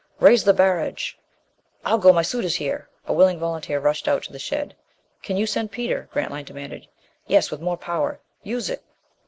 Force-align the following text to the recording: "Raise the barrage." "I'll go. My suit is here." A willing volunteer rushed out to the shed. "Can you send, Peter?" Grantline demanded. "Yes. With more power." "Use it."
"Raise 0.19 0.43
the 0.45 0.51
barrage." 0.55 1.13
"I'll 1.85 1.99
go. 1.99 2.11
My 2.11 2.23
suit 2.23 2.43
is 2.43 2.55
here." 2.55 2.89
A 3.05 3.13
willing 3.13 3.37
volunteer 3.37 3.79
rushed 3.79 4.07
out 4.07 4.23
to 4.23 4.31
the 4.31 4.39
shed. 4.39 4.75
"Can 5.21 5.37
you 5.37 5.45
send, 5.45 5.71
Peter?" 5.71 6.09
Grantline 6.11 6.45
demanded. 6.45 6.87
"Yes. 7.27 7.51
With 7.51 7.61
more 7.61 7.77
power." 7.77 8.19
"Use 8.41 8.67
it." 8.71 8.81